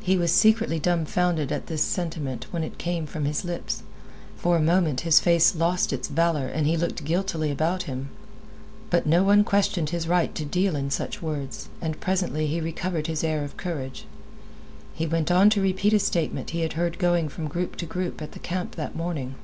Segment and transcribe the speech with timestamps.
[0.00, 3.82] He was secretly dumfounded at this sentiment when it came from his lips.
[4.36, 8.10] For a moment his face lost its valor and he looked guiltily about him.
[8.90, 13.08] But no one questioned his right to deal in such words, and presently he recovered
[13.08, 14.04] his air of courage.
[14.94, 18.22] He went on to repeat a statement he had heard going from group to group
[18.22, 19.34] at the camp that morning.